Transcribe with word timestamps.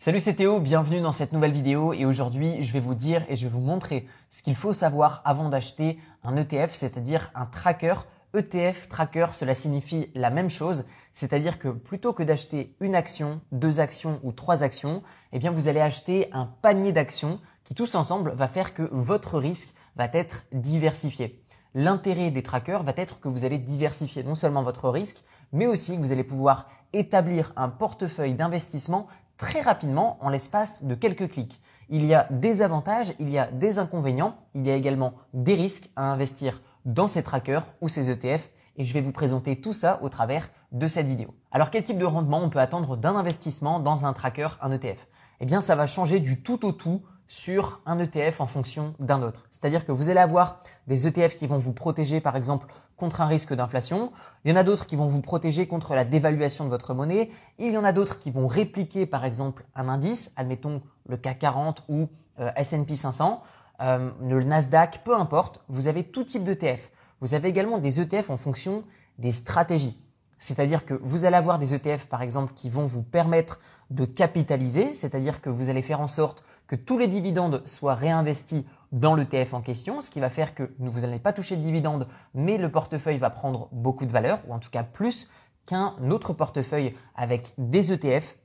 Salut 0.00 0.20
c'est 0.20 0.34
Théo, 0.34 0.60
bienvenue 0.60 1.00
dans 1.00 1.10
cette 1.10 1.32
nouvelle 1.32 1.50
vidéo 1.50 1.92
et 1.92 2.06
aujourd'hui 2.06 2.62
je 2.62 2.72
vais 2.72 2.78
vous 2.78 2.94
dire 2.94 3.26
et 3.28 3.34
je 3.34 3.46
vais 3.48 3.52
vous 3.52 3.60
montrer 3.60 4.06
ce 4.30 4.44
qu'il 4.44 4.54
faut 4.54 4.72
savoir 4.72 5.22
avant 5.24 5.48
d'acheter 5.48 5.98
un 6.22 6.36
ETF, 6.36 6.72
c'est-à-dire 6.72 7.32
un 7.34 7.46
tracker. 7.46 7.94
ETF, 8.32 8.88
tracker, 8.88 9.26
cela 9.32 9.54
signifie 9.54 10.12
la 10.14 10.30
même 10.30 10.50
chose, 10.50 10.86
c'est-à-dire 11.10 11.58
que 11.58 11.66
plutôt 11.66 12.12
que 12.12 12.22
d'acheter 12.22 12.76
une 12.78 12.94
action, 12.94 13.40
deux 13.50 13.80
actions 13.80 14.20
ou 14.22 14.30
trois 14.30 14.62
actions, 14.62 15.02
eh 15.32 15.40
bien 15.40 15.50
vous 15.50 15.66
allez 15.66 15.80
acheter 15.80 16.28
un 16.32 16.46
panier 16.46 16.92
d'actions 16.92 17.40
qui 17.64 17.74
tous 17.74 17.96
ensemble 17.96 18.30
va 18.36 18.46
faire 18.46 18.74
que 18.74 18.88
votre 18.92 19.36
risque 19.36 19.74
va 19.96 20.08
être 20.12 20.44
diversifié. 20.52 21.44
L'intérêt 21.74 22.30
des 22.30 22.44
trackers 22.44 22.84
va 22.84 22.92
être 22.96 23.18
que 23.18 23.26
vous 23.26 23.44
allez 23.44 23.58
diversifier 23.58 24.22
non 24.22 24.36
seulement 24.36 24.62
votre 24.62 24.90
risque, 24.90 25.24
mais 25.50 25.66
aussi 25.66 25.96
que 25.96 26.02
vous 26.02 26.12
allez 26.12 26.22
pouvoir 26.22 26.68
établir 26.92 27.52
un 27.56 27.68
portefeuille 27.68 28.34
d'investissement 28.34 29.08
très 29.38 29.62
rapidement 29.62 30.18
en 30.20 30.28
l'espace 30.28 30.84
de 30.84 30.94
quelques 30.94 31.30
clics. 31.30 31.62
Il 31.88 32.04
y 32.04 32.12
a 32.12 32.26
des 32.30 32.60
avantages, 32.60 33.14
il 33.18 33.30
y 33.30 33.38
a 33.38 33.46
des 33.46 33.78
inconvénients, 33.78 34.36
il 34.54 34.66
y 34.66 34.70
a 34.70 34.74
également 34.74 35.14
des 35.32 35.54
risques 35.54 35.88
à 35.96 36.02
investir 36.12 36.60
dans 36.84 37.06
ces 37.06 37.22
trackers 37.22 37.64
ou 37.80 37.88
ces 37.88 38.10
ETF 38.10 38.50
et 38.76 38.84
je 38.84 38.92
vais 38.92 39.00
vous 39.00 39.12
présenter 39.12 39.60
tout 39.60 39.72
ça 39.72 39.98
au 40.02 40.08
travers 40.08 40.50
de 40.72 40.86
cette 40.86 41.06
vidéo. 41.06 41.34
Alors 41.50 41.70
quel 41.70 41.82
type 41.82 41.98
de 41.98 42.04
rendement 42.04 42.42
on 42.42 42.50
peut 42.50 42.58
attendre 42.58 42.96
d'un 42.96 43.16
investissement 43.16 43.80
dans 43.80 44.04
un 44.04 44.12
tracker, 44.12 44.48
un 44.60 44.70
ETF 44.70 45.08
Eh 45.40 45.46
bien 45.46 45.60
ça 45.60 45.74
va 45.74 45.86
changer 45.86 46.20
du 46.20 46.42
tout 46.42 46.66
au 46.66 46.72
tout 46.72 47.02
sur 47.28 47.80
un 47.86 47.98
ETF 47.98 48.40
en 48.40 48.46
fonction 48.46 48.94
d'un 48.98 49.22
autre. 49.22 49.46
C'est-à-dire 49.50 49.84
que 49.84 49.92
vous 49.92 50.08
allez 50.08 50.18
avoir 50.18 50.58
des 50.86 51.06
ETF 51.06 51.36
qui 51.36 51.46
vont 51.46 51.58
vous 51.58 51.74
protéger 51.74 52.20
par 52.20 52.34
exemple 52.36 52.66
contre 52.96 53.20
un 53.20 53.26
risque 53.26 53.54
d'inflation, 53.54 54.12
il 54.44 54.50
y 54.50 54.52
en 54.52 54.56
a 54.56 54.64
d'autres 54.64 54.86
qui 54.86 54.96
vont 54.96 55.06
vous 55.06 55.20
protéger 55.20 55.68
contre 55.68 55.94
la 55.94 56.04
dévaluation 56.04 56.64
de 56.64 56.70
votre 56.70 56.94
monnaie, 56.94 57.30
il 57.58 57.72
y 57.72 57.76
en 57.76 57.84
a 57.84 57.92
d'autres 57.92 58.18
qui 58.18 58.30
vont 58.30 58.46
répliquer 58.46 59.06
par 59.06 59.24
exemple 59.24 59.64
un 59.76 59.88
indice, 59.88 60.32
admettons 60.36 60.82
le 61.06 61.16
CAC 61.16 61.38
40 61.38 61.84
ou 61.88 62.08
euh, 62.40 62.50
S&P 62.56 62.96
500, 62.96 63.42
euh, 63.80 64.10
le 64.22 64.42
Nasdaq, 64.42 65.02
peu 65.04 65.14
importe, 65.14 65.62
vous 65.68 65.86
avez 65.86 66.04
tout 66.04 66.24
type 66.24 66.42
d'ETF. 66.42 66.90
Vous 67.20 67.34
avez 67.34 67.48
également 67.48 67.78
des 67.78 68.00
ETF 68.00 68.30
en 68.30 68.36
fonction 68.36 68.84
des 69.18 69.32
stratégies. 69.32 70.00
C'est-à-dire 70.38 70.84
que 70.84 70.94
vous 71.02 71.24
allez 71.24 71.36
avoir 71.36 71.58
des 71.58 71.74
ETF, 71.74 72.06
par 72.06 72.22
exemple, 72.22 72.52
qui 72.54 72.70
vont 72.70 72.86
vous 72.86 73.02
permettre 73.02 73.60
de 73.90 74.04
capitaliser, 74.04 74.92
c'est-à-dire 74.94 75.40
que 75.40 75.50
vous 75.50 75.70
allez 75.70 75.82
faire 75.82 76.00
en 76.00 76.08
sorte 76.08 76.44
que 76.66 76.76
tous 76.76 76.98
les 76.98 77.08
dividendes 77.08 77.62
soient 77.64 77.94
réinvestis 77.94 78.66
dans 78.92 79.14
l'ETF 79.14 79.54
en 79.54 79.60
question, 79.60 80.00
ce 80.00 80.10
qui 80.10 80.20
va 80.20 80.30
faire 80.30 80.54
que 80.54 80.70
vous 80.78 81.00
n'allez 81.00 81.18
pas 81.18 81.32
toucher 81.32 81.56
de 81.56 81.62
dividendes, 81.62 82.06
mais 82.34 82.58
le 82.58 82.70
portefeuille 82.70 83.18
va 83.18 83.30
prendre 83.30 83.68
beaucoup 83.72 84.06
de 84.06 84.12
valeur, 84.12 84.40
ou 84.48 84.54
en 84.54 84.58
tout 84.58 84.70
cas 84.70 84.82
plus 84.82 85.28
qu'un 85.66 85.94
autre 86.10 86.32
portefeuille 86.32 86.94
avec 87.14 87.52
des 87.58 87.92
ETF 87.92 88.36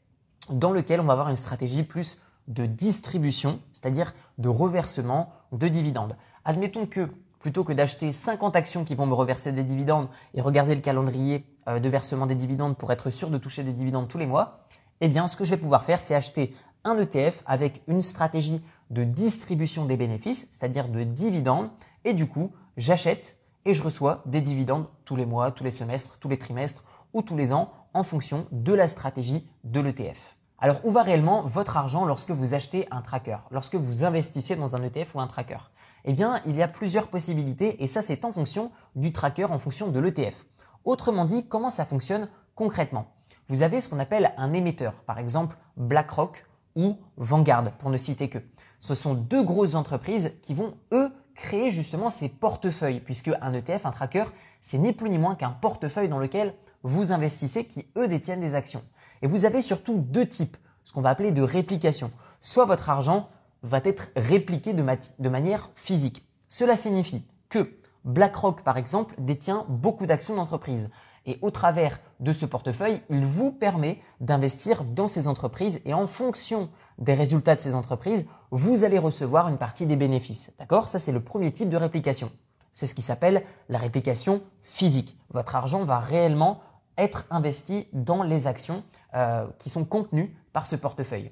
dans 0.50 0.72
lequel 0.72 1.00
on 1.00 1.06
va 1.06 1.14
avoir 1.14 1.30
une 1.30 1.38
stratégie 1.38 1.84
plus 1.84 2.18
de 2.48 2.66
distribution, 2.66 3.60
c'est-à-dire 3.72 4.14
de 4.38 4.50
reversement 4.50 5.32
de 5.54 5.68
dividendes. 5.68 6.18
Admettons 6.44 6.86
que 6.86 7.10
plutôt 7.40 7.64
que 7.64 7.74
d'acheter 7.74 8.12
50 8.12 8.56
actions 8.56 8.84
qui 8.86 8.96
vont 8.96 9.06
me 9.06 9.14
reverser 9.14 9.52
des 9.52 9.64
dividendes 9.64 10.08
et 10.34 10.42
regarder 10.42 10.76
le 10.76 10.82
calendrier 10.82 11.46
euh, 11.68 11.80
de 11.80 11.90
versement 11.90 12.26
des 12.26 12.36
dividendes 12.36 12.78
pour 12.78 12.92
être 12.92 13.10
sûr 13.10 13.30
de 13.30 13.38
toucher 13.38 13.64
des 13.64 13.74
dividendes 13.74 14.08
tous 14.08 14.18
les 14.18 14.26
mois, 14.26 14.63
eh 15.02 15.08
bien, 15.08 15.28
ce 15.28 15.36
que 15.36 15.44
je 15.44 15.52
vais 15.52 15.62
pouvoir 15.62 15.84
faire, 15.84 16.00
c'est 16.00 16.16
acheter 16.16 16.56
un 16.84 16.98
ETF 16.98 17.44
avec 17.46 17.82
une 17.88 18.02
stratégie 18.02 18.62
de 18.90 19.04
distribution 19.04 19.86
des 19.86 19.98
bénéfices, 19.98 20.48
c'est-à-dire 20.52 20.88
de 20.90 21.04
dividendes, 21.04 21.70
et 22.06 22.14
du 22.14 22.28
coup, 22.28 22.52
j'achète 22.78 23.38
et 23.66 23.74
je 23.74 23.82
reçois 23.82 24.22
des 24.26 24.42
dividendes 24.42 24.88
tous 25.06 25.16
les 25.16 25.26
mois, 25.26 25.52
tous 25.52 25.64
les 25.64 25.72
semestres, 25.72 26.20
tous 26.20 26.30
les 26.30 26.38
trimestres 26.38 26.84
ou 27.14 27.22
tous 27.22 27.38
les 27.38 27.54
ans 27.54 27.72
en 27.94 28.04
fonction 28.04 28.48
de 28.52 28.74
la 28.74 28.88
stratégie 28.88 29.48
de 29.64 29.80
l'ETF. 29.80 30.38
Alors, 30.60 30.80
où 30.86 30.92
va 30.92 31.04
réellement 31.04 31.44
votre 31.44 31.78
argent 31.78 32.06
lorsque 32.06 32.32
vous 32.32 32.54
achetez 32.54 32.88
un 32.92 33.02
tracker, 33.02 33.38
lorsque 33.52 33.76
vous 33.76 34.06
investissez 34.06 34.56
dans 34.56 34.76
un 34.76 34.84
ETF 34.84 35.16
ou 35.16 35.20
un 35.20 35.28
tracker? 35.28 35.58
Eh 36.06 36.14
bien, 36.14 36.42
il 36.46 36.56
y 36.56 36.62
a 36.64 36.68
plusieurs 36.68 37.08
possibilités 37.08 37.84
et 37.84 37.88
ça, 37.88 38.02
c'est 38.02 38.26
en 38.26 38.32
fonction 38.32 38.72
du 38.96 39.12
tracker, 39.12 39.46
en 39.46 39.60
fonction 39.60 39.90
de 39.90 40.00
l'ETF. 40.00 40.46
Autrement 40.86 41.26
dit, 41.26 41.48
comment 41.48 41.70
ça 41.70 41.86
fonctionne 41.86 42.30
concrètement? 42.56 43.08
Vous 43.50 43.62
avez 43.62 43.82
ce 43.82 43.90
qu'on 43.90 44.00
appelle 44.00 44.34
un 44.38 44.54
émetteur, 44.54 44.94
par 45.04 45.20
exemple 45.20 45.58
BlackRock 45.78 46.46
ou 46.76 46.98
Vanguard, 47.18 47.72
pour 47.74 47.90
ne 47.90 47.98
citer 47.98 48.30
que. 48.30 48.40
Ce 48.80 48.96
sont 48.96 49.14
deux 49.14 49.44
grosses 49.44 49.76
entreprises 49.76 50.34
qui 50.42 50.54
vont, 50.54 50.76
eux, 50.92 51.12
créer 51.36 51.70
justement 51.70 52.10
ces 52.10 52.30
portefeuilles, 52.30 53.00
puisque 53.00 53.32
un 53.42 53.54
ETF, 53.54 53.86
un 53.86 53.92
tracker, 53.92 54.26
c'est 54.62 54.78
ni 54.78 54.94
plus 54.94 55.10
ni 55.10 55.18
moins 55.18 55.36
qu'un 55.36 55.50
portefeuille 55.50 56.10
dans 56.10 56.20
lequel 56.20 56.54
vous 56.84 57.12
investissez 57.12 57.66
qui, 57.66 57.88
eux, 57.98 58.08
détiennent 58.08 58.40
des 58.40 58.56
actions. 58.56 58.84
Et 59.22 59.28
vous 59.28 59.46
avez 59.46 59.62
surtout 59.62 59.98
deux 59.98 60.28
types, 60.28 60.58
ce 60.84 60.92
qu'on 60.94 61.02
va 61.02 61.10
appeler 61.10 61.32
de 61.32 61.42
réplication. 61.42 62.12
Soit 62.42 62.66
votre 62.66 62.90
argent 62.90 63.30
va 63.62 63.80
être 63.84 64.10
répliqué 64.16 64.74
de, 64.74 65.30
manière 65.30 65.70
physique. 65.76 66.28
Cela 66.50 66.76
signifie 66.76 67.26
que 67.50 67.78
BlackRock, 68.04 68.64
par 68.64 68.78
exemple, 68.78 69.16
détient 69.18 69.66
beaucoup 69.70 70.06
d'actions 70.06 70.36
d'entreprise. 70.36 70.92
Et 71.26 71.40
au 71.42 71.52
travers 71.52 72.00
de 72.24 72.32
ce 72.32 72.46
portefeuille, 72.46 73.02
il 73.10 73.26
vous 73.26 73.52
permet 73.52 74.00
d'investir 74.22 74.86
dans 74.86 75.08
ces 75.08 75.28
entreprises 75.28 75.82
et 75.86 75.94
en 75.94 76.08
fonction 76.08 76.70
des 76.98 77.14
résultats 77.14 77.56
de 77.56 77.60
ces 77.60 77.76
entreprises, 77.76 78.28
vous 78.50 78.86
allez 78.86 78.98
recevoir 78.98 79.50
une 79.50 79.58
partie 79.58 79.86
des 79.86 79.98
bénéfices. 79.98 80.54
D'accord? 80.58 80.88
Ça, 80.88 81.00
c'est 81.00 81.12
le 81.12 81.22
premier 81.22 81.52
type 81.52 81.70
de 81.70 81.76
réplication. 81.78 82.32
C'est 82.72 82.88
ce 82.88 82.96
qui 82.96 83.02
s'appelle 83.02 83.44
la 83.68 83.78
réplication 83.78 84.42
physique. 84.64 85.18
Votre 85.32 85.56
argent 85.56 85.84
va 85.84 86.00
réellement 86.00 86.62
être 86.98 87.26
investi 87.30 87.88
dans 87.92 88.24
les 88.24 88.48
actions 88.48 88.84
euh, 89.16 89.46
qui 89.60 89.70
sont 89.70 89.84
contenues 89.84 90.36
par 90.54 90.66
ce 90.66 90.78
portefeuille. 90.78 91.32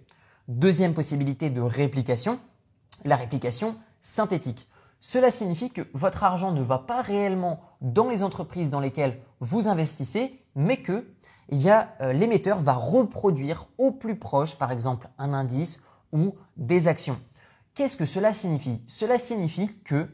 Deuxième 0.50 0.94
possibilité 0.94 1.50
de 1.50 1.62
réplication, 1.62 2.38
la 3.06 3.16
réplication 3.16 3.76
synthétique. 4.02 4.68
Cela 5.04 5.32
signifie 5.32 5.72
que 5.72 5.82
votre 5.94 6.24
argent 6.24 6.52
ne 6.52 6.62
va 6.62 6.78
pas 6.78 7.02
réellement 7.02 7.60
dans 7.82 8.08
les 8.08 8.22
entreprises 8.22 8.70
dans 8.70 8.80
lesquelles 8.80 9.20
vous 9.40 9.68
investissez, 9.68 10.46
mais 10.56 10.78
que 10.78 11.12
euh, 11.52 12.14
l'émetteur 12.14 12.60
va 12.60 12.74
reproduire 12.74 13.68
au 13.80 13.92
plus 13.92 14.18
proche, 14.18 14.58
par 14.60 14.72
exemple, 14.72 15.10
un 15.18 15.34
indice 15.34 15.82
ou 16.14 16.36
des 16.56 16.88
actions. 16.88 17.20
Qu'est-ce 17.74 17.98
que 17.98 18.06
cela 18.06 18.32
signifie? 18.32 18.80
Cela 18.88 19.18
signifie 19.18 19.76
que 19.84 20.08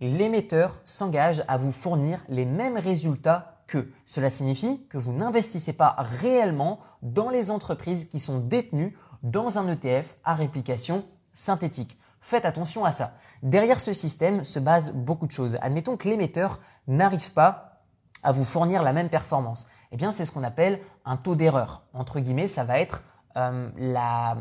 l'émetteur 0.00 0.78
s'engage 0.84 1.42
à 1.48 1.56
vous 1.56 1.72
fournir 1.72 2.20
les 2.28 2.44
mêmes 2.44 2.76
résultats 2.76 3.62
que. 3.66 3.88
Cela 4.04 4.28
signifie 4.28 4.86
que 4.88 4.98
vous 4.98 5.12
n'investissez 5.12 5.72
pas 5.72 5.96
réellement 5.98 6.80
dans 7.02 7.30
les 7.30 7.50
entreprises 7.50 8.04
qui 8.04 8.20
sont 8.20 8.40
détenues 8.40 8.94
dans 9.22 9.56
un 9.56 9.72
ETF 9.72 10.16
à 10.22 10.34
réplication 10.34 11.02
synthétique. 11.32 11.98
Faites 12.24 12.46
attention 12.46 12.86
à 12.86 12.90
ça. 12.90 13.12
Derrière 13.42 13.80
ce 13.80 13.92
système 13.92 14.44
se 14.44 14.58
basent 14.58 14.94
beaucoup 14.94 15.26
de 15.26 15.30
choses. 15.30 15.58
Admettons 15.60 15.98
que 15.98 16.08
l'émetteur 16.08 16.58
n'arrive 16.86 17.32
pas 17.32 17.82
à 18.22 18.32
vous 18.32 18.44
fournir 18.44 18.82
la 18.82 18.94
même 18.94 19.10
performance. 19.10 19.68
Eh 19.92 19.98
bien, 19.98 20.10
c'est 20.10 20.24
ce 20.24 20.32
qu'on 20.32 20.42
appelle 20.42 20.80
un 21.04 21.18
taux 21.18 21.34
d'erreur. 21.34 21.82
Entre 21.92 22.20
guillemets, 22.20 22.46
ça 22.46 22.64
va 22.64 22.80
être 22.80 23.02
euh, 23.36 23.68
la, 23.76 24.38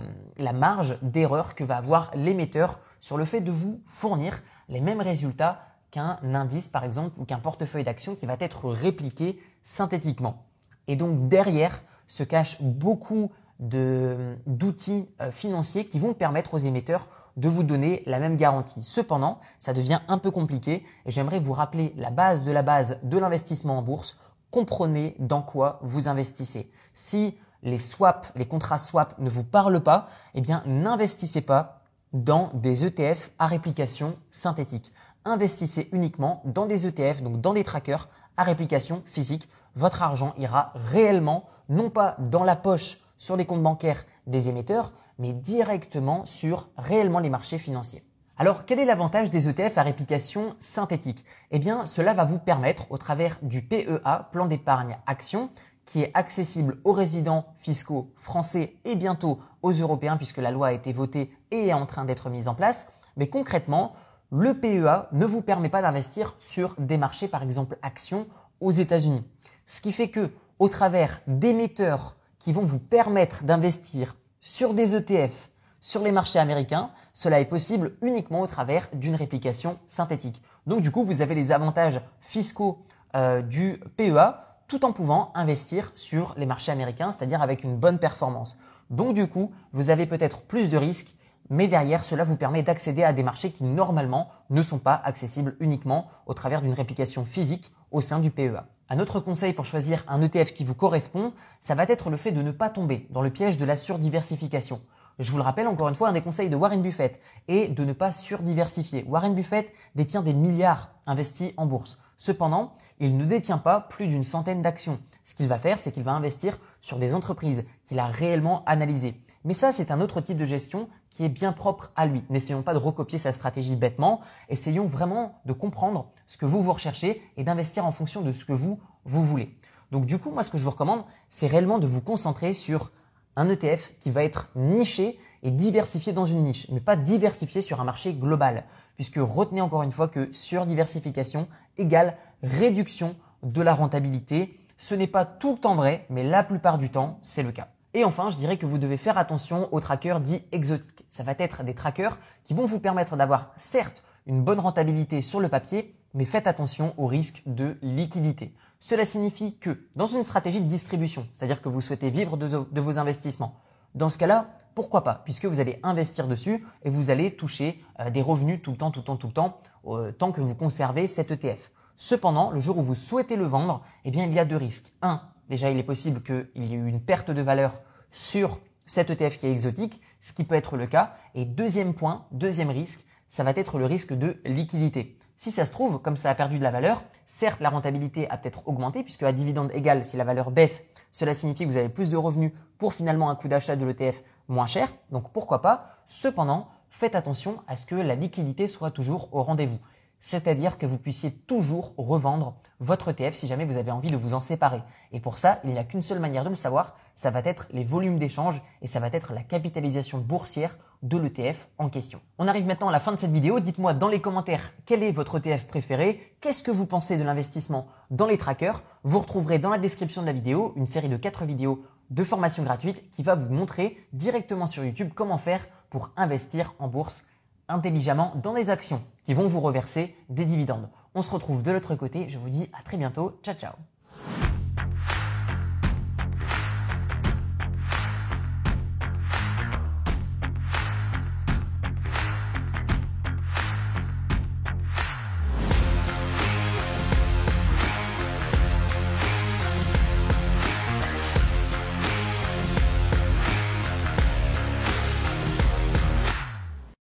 marge 0.53 0.97
d'erreur 1.01 1.55
que 1.55 1.65
va 1.65 1.75
avoir 1.75 2.09
l'émetteur 2.15 2.79
sur 3.01 3.17
le 3.17 3.25
fait 3.25 3.41
de 3.41 3.51
vous 3.51 3.81
fournir 3.85 4.41
les 4.69 4.79
mêmes 4.79 5.01
résultats 5.01 5.59
qu'un 5.91 6.19
indice, 6.23 6.69
par 6.69 6.85
exemple, 6.85 7.19
ou 7.19 7.25
qu'un 7.25 7.39
portefeuille 7.39 7.83
d'actions 7.83 8.15
qui 8.15 8.25
va 8.25 8.37
être 8.39 8.69
répliqué 8.69 9.43
synthétiquement. 9.61 10.45
Et 10.87 10.95
donc, 10.95 11.27
derrière 11.27 11.83
se 12.07 12.23
cachent 12.23 12.61
beaucoup 12.61 13.29
d'outils 13.63 15.09
euh, 15.21 15.31
financiers 15.31 15.85
qui 15.85 15.99
vont 15.99 16.13
permettre 16.13 16.53
aux 16.53 16.59
émetteurs 16.59 17.07
de 17.37 17.47
vous 17.47 17.63
donner 17.63 18.03
la 18.05 18.19
même 18.19 18.37
garantie. 18.37 18.83
Cependant, 18.83 19.39
ça 19.57 19.73
devient 19.73 20.01
un 20.07 20.17
peu 20.17 20.31
compliqué 20.31 20.85
et 21.05 21.11
j'aimerais 21.11 21.39
vous 21.39 21.53
rappeler 21.53 21.93
la 21.97 22.11
base 22.11 22.43
de 22.43 22.51
la 22.51 22.61
base 22.61 22.99
de 23.03 23.17
l'investissement 23.17 23.79
en 23.79 23.81
bourse. 23.81 24.19
Comprenez 24.51 25.15
dans 25.17 25.41
quoi 25.41 25.79
vous 25.81 26.07
investissez. 26.07 26.69
Si 26.93 27.37
les 27.63 27.77
swaps, 27.77 28.31
les 28.35 28.45
contrats 28.45 28.77
swap 28.77 29.17
ne 29.17 29.29
vous 29.29 29.43
parlent 29.43 29.81
pas, 29.81 30.07
eh 30.35 30.41
bien 30.41 30.61
n'investissez 30.65 31.41
pas 31.41 31.81
dans 32.11 32.51
des 32.53 32.85
ETF 32.85 33.31
à 33.39 33.47
réplication 33.47 34.15
synthétique. 34.29 34.93
Investissez 35.25 35.89
uniquement 35.93 36.41
dans 36.45 36.65
des 36.65 36.85
ETF, 36.85 37.23
donc 37.23 37.41
dans 37.41 37.53
des 37.53 37.63
trackers 37.63 38.09
à 38.37 38.43
réplication 38.43 39.01
physique. 39.05 39.49
Votre 39.73 40.03
argent 40.03 40.33
ira 40.37 40.71
réellement, 40.75 41.45
non 41.69 41.89
pas 41.89 42.15
dans 42.19 42.43
la 42.43 42.55
poche 42.55 42.99
sur 43.23 43.37
les 43.37 43.45
comptes 43.45 43.63
bancaires 43.63 44.03
des 44.27 44.49
émetteurs, 44.49 44.91
mais 45.17 45.31
directement 45.31 46.25
sur 46.25 46.67
réellement 46.75 47.19
les 47.19 47.29
marchés 47.29 47.57
financiers. 47.57 48.03
Alors, 48.37 48.65
quel 48.65 48.79
est 48.79 48.85
l'avantage 48.85 49.29
des 49.29 49.47
ETF 49.47 49.77
à 49.77 49.83
réplication 49.83 50.55
synthétique? 50.59 51.23
Eh 51.51 51.57
bien, 51.57 51.85
cela 51.85 52.13
va 52.13 52.25
vous 52.25 52.37
permettre, 52.37 52.91
au 52.91 52.97
travers 52.97 53.37
du 53.41 53.61
PEA, 53.61 54.27
plan 54.33 54.45
d'épargne 54.45 54.97
action, 55.05 55.49
qui 55.85 56.01
est 56.01 56.11
accessible 56.13 56.79
aux 56.83 56.91
résidents 56.91 57.45
fiscaux 57.55 58.11
français 58.17 58.75
et 58.83 58.95
bientôt 58.95 59.39
aux 59.61 59.71
Européens, 59.71 60.17
puisque 60.17 60.39
la 60.39 60.51
loi 60.51 60.67
a 60.67 60.73
été 60.73 60.91
votée 60.91 61.31
et 61.51 61.67
est 61.67 61.73
en 61.73 61.85
train 61.85 62.03
d'être 62.03 62.29
mise 62.29 62.49
en 62.49 62.55
place. 62.55 62.89
Mais 63.15 63.27
concrètement, 63.27 63.93
le 64.31 64.59
PEA 64.59 65.07
ne 65.13 65.25
vous 65.25 65.41
permet 65.41 65.69
pas 65.69 65.81
d'investir 65.81 66.35
sur 66.39 66.75
des 66.77 66.97
marchés, 66.97 67.29
par 67.29 67.43
exemple 67.43 67.77
actions, 67.83 68.27
aux 68.59 68.71
États-Unis. 68.71 69.23
Ce 69.65 69.79
qui 69.79 69.93
fait 69.93 70.09
que, 70.09 70.29
au 70.59 70.67
travers 70.67 71.21
d'émetteurs 71.27 72.17
qui 72.43 72.51
vont 72.51 72.65
vous 72.65 72.79
permettre 72.79 73.45
d'investir 73.45 74.17
sur 74.41 74.73
des 74.73 74.97
ETF 74.97 75.49
sur 75.79 76.01
les 76.01 76.11
marchés 76.11 76.39
américains, 76.39 76.91
cela 77.13 77.39
est 77.39 77.45
possible 77.45 77.95
uniquement 78.01 78.41
au 78.41 78.47
travers 78.47 78.89
d'une 78.91 79.15
réplication 79.15 79.79
synthétique. 79.87 80.41
Donc 80.67 80.81
du 80.81 80.91
coup, 80.91 81.05
vous 81.05 81.21
avez 81.21 81.35
les 81.35 81.53
avantages 81.53 82.01
fiscaux 82.19 82.83
euh, 83.15 83.41
du 83.41 83.79
PEA 83.95 84.59
tout 84.67 84.83
en 84.83 84.91
pouvant 84.91 85.31
investir 85.35 85.93
sur 85.95 86.35
les 86.37 86.45
marchés 86.45 86.73
américains, 86.73 87.13
c'est-à-dire 87.13 87.41
avec 87.41 87.63
une 87.63 87.77
bonne 87.77 87.97
performance. 87.97 88.57
Donc 88.89 89.13
du 89.13 89.27
coup, 89.27 89.53
vous 89.71 89.89
avez 89.89 90.05
peut-être 90.05 90.41
plus 90.41 90.69
de 90.69 90.75
risques, 90.75 91.15
mais 91.49 91.69
derrière, 91.69 92.03
cela 92.03 92.25
vous 92.25 92.35
permet 92.35 92.61
d'accéder 92.61 93.05
à 93.05 93.13
des 93.13 93.23
marchés 93.23 93.51
qui 93.51 93.63
normalement 93.63 94.27
ne 94.49 94.63
sont 94.63 94.79
pas 94.79 95.01
accessibles 95.05 95.55
uniquement 95.61 96.07
au 96.25 96.33
travers 96.33 96.61
d'une 96.61 96.73
réplication 96.73 97.23
physique 97.23 97.71
au 97.89 98.01
sein 98.01 98.19
du 98.19 98.31
PEA. 98.31 98.65
Un 98.89 98.99
autre 98.99 99.19
conseil 99.19 99.53
pour 99.53 99.65
choisir 99.65 100.03
un 100.07 100.21
ETF 100.21 100.53
qui 100.53 100.65
vous 100.65 100.75
correspond, 100.75 101.33
ça 101.59 101.73
va 101.73 101.83
être 101.83 102.09
le 102.09 102.17
fait 102.17 102.31
de 102.31 102.41
ne 102.41 102.51
pas 102.51 102.69
tomber 102.69 103.07
dans 103.11 103.21
le 103.21 103.29
piège 103.29 103.57
de 103.57 103.65
la 103.65 103.75
surdiversification. 103.75 104.81
Je 105.19 105.31
vous 105.31 105.37
le 105.37 105.43
rappelle 105.43 105.67
encore 105.67 105.89
une 105.89 105.95
fois, 105.95 106.09
un 106.09 106.13
des 106.13 106.21
conseils 106.21 106.49
de 106.49 106.55
Warren 106.55 106.81
Buffett 106.81 107.21
est 107.47 107.67
de 107.67 107.85
ne 107.85 107.93
pas 107.93 108.11
surdiversifier. 108.11 109.05
Warren 109.07 109.35
Buffett 109.35 109.71
détient 109.95 110.21
des 110.21 110.33
milliards 110.33 110.89
investis 111.05 111.53
en 111.57 111.65
bourse. 111.65 111.99
Cependant, 112.17 112.73
il 112.99 113.15
ne 113.15 113.25
détient 113.25 113.57
pas 113.57 113.79
plus 113.79 114.07
d'une 114.07 114.23
centaine 114.23 114.61
d'actions. 114.61 114.99
Ce 115.23 115.35
qu'il 115.35 115.47
va 115.47 115.57
faire, 115.57 115.77
c'est 115.79 115.91
qu'il 115.91 116.03
va 116.03 116.13
investir 116.13 116.57
sur 116.79 116.97
des 116.97 117.15
entreprises 117.15 117.65
qu'il 117.85 117.99
a 117.99 118.07
réellement 118.07 118.63
analysées. 118.65 119.21
Mais 119.45 119.53
ça, 119.53 119.71
c'est 119.71 119.91
un 119.91 120.01
autre 120.01 120.19
type 120.21 120.37
de 120.37 120.45
gestion 120.45 120.89
qui 121.13 121.23
est 121.23 121.29
bien 121.29 121.53
propre 121.53 121.91
à 121.95 122.05
lui. 122.05 122.23
N'essayons 122.29 122.63
pas 122.63 122.73
de 122.73 122.79
recopier 122.79 123.19
sa 123.19 123.31
stratégie 123.31 123.75
bêtement. 123.75 124.19
Essayons 124.49 124.87
vraiment 124.87 125.39
de 125.45 125.53
comprendre 125.53 126.11
ce 126.25 126.37
que 126.37 126.45
vous 126.45 126.61
vous 126.61 126.73
recherchez 126.73 127.21
et 127.37 127.43
d'investir 127.43 127.85
en 127.85 127.91
fonction 127.91 128.21
de 128.21 128.33
ce 128.33 128.43
que 128.43 128.51
vous, 128.51 128.79
vous 129.05 129.23
voulez. 129.23 129.55
Donc 129.91 130.07
du 130.07 130.17
coup, 130.17 130.31
moi, 130.31 130.43
ce 130.43 130.49
que 130.49 130.57
je 130.57 130.63
vous 130.63 130.71
recommande, 130.71 131.05
c'est 131.29 131.47
réellement 131.47 131.77
de 131.77 131.87
vous 131.87 132.01
concentrer 132.01 132.55
sur 132.55 132.91
un 133.35 133.47
ETF 133.47 133.93
qui 133.99 134.09
va 134.09 134.23
être 134.23 134.49
niché 134.55 135.19
et 135.43 135.51
diversifié 135.51 136.13
dans 136.13 136.25
une 136.25 136.43
niche, 136.43 136.67
mais 136.71 136.81
pas 136.81 136.95
diversifié 136.95 137.61
sur 137.61 137.79
un 137.79 137.83
marché 137.83 138.13
global. 138.13 138.63
Puisque 138.95 139.17
retenez 139.17 139.61
encore 139.61 139.83
une 139.83 139.91
fois 139.91 140.07
que 140.07 140.31
surdiversification 140.31 141.47
égale 141.77 142.17
réduction 142.41 143.15
de 143.43 143.61
la 143.61 143.73
rentabilité. 143.73 144.57
Ce 144.77 144.95
n'est 144.95 145.07
pas 145.07 145.25
tout 145.25 145.53
le 145.53 145.57
temps 145.59 145.75
vrai, 145.75 146.05
mais 146.09 146.23
la 146.23 146.43
plupart 146.43 146.77
du 146.77 146.89
temps, 146.89 147.19
c'est 147.21 147.43
le 147.43 147.51
cas. 147.51 147.69
Et 147.95 148.03
enfin, 148.03 148.29
je 148.31 148.37
dirais 148.37 148.57
que 148.57 148.65
vous 148.65 148.79
devez 148.79 148.97
faire 148.97 149.17
attention 149.17 149.69
aux 149.71 149.79
trackers 149.79 150.19
dits 150.19 150.43
exotiques. 150.51 151.05
Ça 151.09 151.23
va 151.23 151.35
être 151.37 151.63
des 151.63 151.75
trackers 151.75 152.17
qui 152.43 152.53
vont 152.53 152.65
vous 152.65 152.79
permettre 152.79 153.15
d'avoir 153.15 153.51
certes 153.55 154.03
une 154.25 154.43
bonne 154.43 154.59
rentabilité 154.59 155.21
sur 155.21 155.39
le 155.39 155.49
papier, 155.49 155.95
mais 156.13 156.25
faites 156.25 156.47
attention 156.47 156.93
au 156.97 157.05
risque 157.05 157.43
de 157.45 157.77
liquidité. 157.81 158.55
Cela 158.79 159.05
signifie 159.05 159.57
que 159.57 159.87
dans 159.95 160.07
une 160.07 160.23
stratégie 160.23 160.59
de 160.59 160.67
distribution, 160.67 161.27
c'est-à-dire 161.33 161.61
que 161.61 161.69
vous 161.69 161.81
souhaitez 161.81 162.09
vivre 162.09 162.35
de, 162.35 162.81
vos 162.81 162.99
investissements, 162.99 163.55
dans 163.95 164.09
ce 164.09 164.17
cas-là, 164.17 164.57
pourquoi 164.73 165.03
pas 165.03 165.21
Puisque 165.23 165.45
vous 165.45 165.59
allez 165.59 165.79
investir 165.83 166.27
dessus 166.27 166.65
et 166.83 166.89
vous 166.89 167.11
allez 167.11 167.35
toucher 167.35 167.83
euh, 167.99 168.09
des 168.09 168.23
revenus 168.23 168.59
tout 168.63 168.71
le 168.71 168.77
temps, 168.77 168.89
tout 168.89 169.01
le 169.01 169.05
temps, 169.05 169.17
tout 169.17 169.27
le 169.27 169.33
temps, 169.33 169.59
euh, 169.85 170.11
tant 170.11 170.31
que 170.31 170.41
vous 170.41 170.55
conservez 170.55 171.05
cet 171.05 171.29
ETF. 171.29 171.71
Cependant, 171.95 172.49
le 172.49 172.59
jour 172.59 172.79
où 172.79 172.81
vous 172.81 172.95
souhaitez 172.95 173.35
le 173.35 173.45
vendre, 173.45 173.83
eh 174.03 174.09
bien, 174.09 174.25
il 174.25 174.33
y 174.33 174.39
a 174.39 174.45
deux 174.45 174.57
risques. 174.57 174.91
Un, 175.03 175.21
déjà, 175.49 175.69
il 175.69 175.77
est 175.77 175.83
possible 175.83 176.21
qu'il 176.21 176.63
y 176.63 176.73
ait 176.73 176.77
eu 176.77 176.87
une 176.87 177.01
perte 177.01 177.31
de 177.31 177.41
valeur 177.41 177.81
sur 178.11 178.59
cet 178.85 179.09
ETF 179.09 179.39
qui 179.39 179.47
est 179.47 179.51
exotique, 179.51 180.01
ce 180.19 180.33
qui 180.33 180.43
peut 180.43 180.55
être 180.55 180.77
le 180.77 180.87
cas. 180.87 181.15
Et 181.35 181.45
deuxième 181.45 181.93
point, 181.93 182.25
deuxième 182.31 182.69
risque, 182.69 183.05
ça 183.27 183.43
va 183.43 183.51
être 183.51 183.79
le 183.79 183.85
risque 183.85 184.13
de 184.13 184.37
liquidité. 184.45 185.17
Si 185.37 185.51
ça 185.51 185.65
se 185.65 185.71
trouve, 185.71 185.99
comme 185.99 186.15
ça 186.15 186.29
a 186.29 186.35
perdu 186.35 186.57
de 186.59 186.63
la 186.63 186.71
valeur, 186.71 187.03
certes 187.25 187.59
la 187.59 187.69
rentabilité 187.69 188.29
a 188.29 188.37
peut-être 188.37 188.67
augmenté 188.67 189.03
puisque 189.03 189.23
à 189.23 189.31
dividende 189.31 189.71
égal, 189.73 190.05
si 190.05 190.15
la 190.15 190.23
valeur 190.23 190.51
baisse, 190.51 190.85
cela 191.11 191.33
signifie 191.33 191.65
que 191.65 191.69
vous 191.69 191.77
avez 191.77 191.89
plus 191.89 192.09
de 192.09 192.17
revenus 192.17 192.51
pour 192.77 192.93
finalement 192.93 193.29
un 193.29 193.35
coût 193.35 193.47
d'achat 193.47 193.75
de 193.75 193.85
l'ETF 193.85 194.23
moins 194.47 194.67
cher. 194.67 194.87
Donc 195.11 195.31
pourquoi 195.31 195.61
pas? 195.61 195.97
Cependant, 196.05 196.67
faites 196.89 197.15
attention 197.15 197.57
à 197.67 197.75
ce 197.75 197.85
que 197.85 197.95
la 197.95 198.15
liquidité 198.15 198.67
soit 198.67 198.91
toujours 198.91 199.29
au 199.33 199.41
rendez-vous 199.41 199.79
c'est-à-dire 200.23 200.77
que 200.77 200.85
vous 200.85 200.99
puissiez 200.99 201.31
toujours 201.31 201.93
revendre 201.97 202.55
votre 202.79 203.09
ETF 203.09 203.33
si 203.33 203.45
jamais 203.45 203.65
vous 203.65 203.75
avez 203.75 203.91
envie 203.91 204.09
de 204.09 204.15
vous 204.15 204.33
en 204.33 204.39
séparer. 204.39 204.81
Et 205.11 205.19
pour 205.19 205.37
ça, 205.37 205.59
il 205.65 205.71
n'y 205.71 205.77
a 205.77 205.83
qu'une 205.83 206.01
seule 206.01 206.21
manière 206.21 206.45
de 206.45 206.49
le 206.49 206.55
savoir, 206.55 206.95
ça 207.13 207.29
va 207.29 207.41
être 207.43 207.67
les 207.71 207.83
volumes 207.83 208.17
d'échange 208.17 208.61
et 208.81 208.87
ça 208.87 209.01
va 209.01 209.07
être 209.11 209.33
la 209.33 209.43
capitalisation 209.43 210.19
boursière 210.19 210.77
de 211.01 211.17
l'ETF 211.17 211.67
en 211.77 211.89
question. 211.89 212.21
On 212.37 212.47
arrive 212.47 212.65
maintenant 212.65 212.87
à 212.87 212.93
la 212.93 213.01
fin 213.01 213.11
de 213.11 213.17
cette 213.17 213.33
vidéo. 213.33 213.59
Dites-moi 213.59 213.93
dans 213.93 214.07
les 214.07 214.21
commentaires 214.21 214.71
quel 214.85 215.03
est 215.03 215.11
votre 215.11 215.45
ETF 215.45 215.67
préféré, 215.67 216.37
qu'est-ce 216.39 216.63
que 216.63 216.71
vous 216.71 216.85
pensez 216.85 217.17
de 217.17 217.23
l'investissement 217.23 217.87
dans 218.09 218.25
les 218.25 218.37
trackers? 218.37 218.81
Vous 219.03 219.19
retrouverez 219.19 219.59
dans 219.59 219.71
la 219.71 219.77
description 219.77 220.21
de 220.21 220.27
la 220.27 220.33
vidéo 220.33 220.71
une 220.77 220.87
série 220.87 221.09
de 221.09 221.17
4 221.17 221.43
vidéos 221.43 221.83
de 222.11 222.23
formation 222.23 222.63
gratuite 222.63 223.09
qui 223.11 223.23
va 223.23 223.35
vous 223.35 223.53
montrer 223.53 223.97
directement 224.13 224.67
sur 224.67 224.85
YouTube 224.85 225.11
comment 225.13 225.37
faire 225.37 225.67
pour 225.89 226.11
investir 226.15 226.75
en 226.79 226.87
bourse 226.87 227.25
intelligemment 227.69 228.33
dans 228.41 228.53
des 228.53 228.69
actions 228.69 229.01
qui 229.23 229.33
vont 229.33 229.47
vous 229.47 229.59
reverser 229.59 230.15
des 230.29 230.45
dividendes. 230.45 230.89
On 231.15 231.21
se 231.21 231.31
retrouve 231.31 231.63
de 231.63 231.71
l'autre 231.71 231.95
côté. 231.95 232.27
Je 232.29 232.37
vous 232.37 232.49
dis 232.49 232.69
à 232.77 232.83
très 232.83 232.97
bientôt. 232.97 233.39
Ciao 233.43 233.55
ciao 233.55 233.73